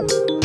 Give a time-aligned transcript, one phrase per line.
[0.00, 0.39] Bye.